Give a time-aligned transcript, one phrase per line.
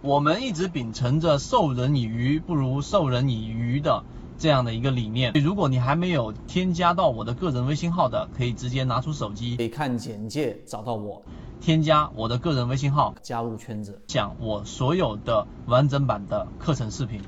[0.00, 4.04] 我们一直秉承着授人以鱼不如授人以渔的
[4.38, 5.32] 这样的一个理念。
[5.42, 11.20] 如果你还没有添加到我的个人微信号的，可以直接拿出手机，可以看简介找到我，
[11.60, 17.20] 添加我的个人微信号，加入圈子，讲我所有的完整版的课程视频。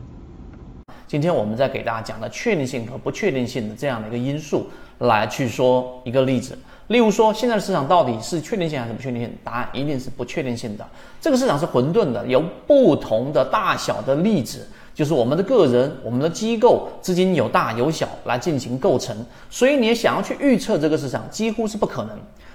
[1.08, 4.68] 今天我们在给大家讲的确定性和不确定性的这样的一个因素，
[5.00, 6.56] 来去说一个例子。
[6.90, 9.32] 例如说，现在的市场到底是确定性还是不确定性？
[9.44, 10.84] 答案一定是不确定性的。
[11.20, 19.16] 这个市场是混沌的，由不同的大小的粒子，就是我们的个人、我们的机构资金有大有小来进行构成。
[19.48, 22.10] 所以你也想要去预测这个市场，几乎是不可能。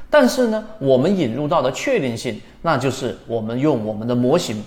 [0.10, 4.62] 但是呢，我们引入到的确定性，那就是我们用我们的模型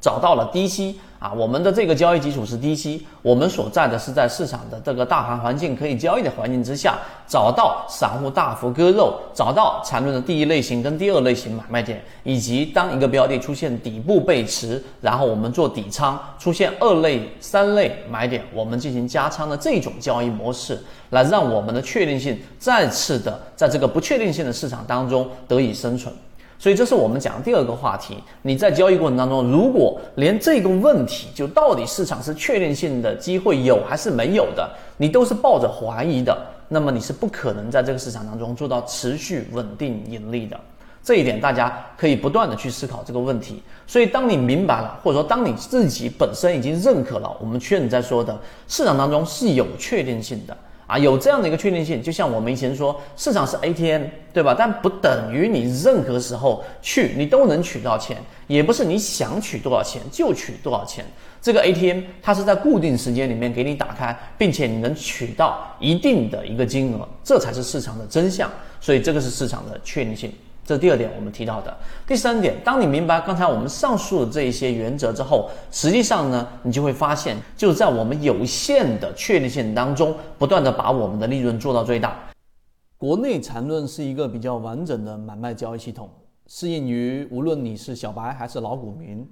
[0.00, 1.00] 找到了低吸。
[1.22, 6.98] 啊，我们的这个交易基础是低吸，我们所在的是在市场的这个大盘环境可以交易的环境之下，
[7.28, 20.76] 找到散户大幅割肉，找到缠论的第一类型跟第二类型买卖点，以及当一个标的出现底部背驰，然后我们做底仓，出现二类、三类买点，我们进行加仓的这种交易模式，
[21.10, 26.12] 来让我们的确定性再次的在这个不确定性的市场当中得以生存。
[26.62, 28.16] 所以这是我们讲的第二个话题。
[28.42, 40.56] 你在交易过程当中，如果连这个问题，就到底市场是确定性的机会有还是没有的，你都是抱着怀疑的，那么你是不可能在这个市场当中做到持续稳定盈利的。
[41.02, 43.60] 这一点大家可以不断的去思考这个问题。
[43.84, 50.56] 所以当你明白了，或者说当你自己本身已经认可了，我们确认在说的市场当中是有确定性的。
[50.92, 54.54] 啊，有这样的一个确定性，就像我们以前说，市场是 ATM，对吧？
[54.58, 61.02] 但不等于你任何时候去，你都能取到钱，也不是你想取多少钱就取多少钱。
[61.40, 68.50] 这个 ATM 它是在固定时间里面给你打开，并且你能取到一定的一个金额，这才是市场的真相。
[68.78, 70.30] 所以这个是市场的确定性。
[70.64, 71.76] 这第二点我们提到的。
[72.06, 82.16] 第三点，当你明白刚才我们上述的这一些原则之后，实际上呢，你就会发现，就是在我们有限的确定性当中，不断的把我们的利润做到最大。
[82.96, 86.08] 国内缠论是一个比较完整的买卖交易系统，
[86.46, 89.28] 适应于无论你是小白还是老股民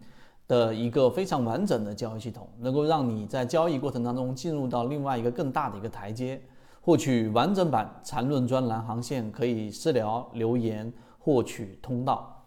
[0.48, 6.40] 的一个非常完整的交易系统，能够让你在交易过程当中进入到另外一个更大的一个台阶。
[6.82, 10.92] 获取完整版缠论专栏航线，可以私聊留言。
[11.30, 12.39] 获取通道。